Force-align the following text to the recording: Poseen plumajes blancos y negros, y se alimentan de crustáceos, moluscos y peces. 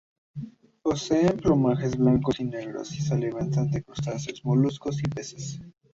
Poseen 0.81 1.37
plumajes 1.37 1.95
blancos 1.95 2.39
y 2.39 2.45
negros, 2.45 2.91
y 2.97 3.01
se 3.01 3.13
alimentan 3.13 3.69
de 3.69 3.83
crustáceos, 3.83 4.43
moluscos 4.43 4.97
y 5.03 5.07
peces. 5.07 5.59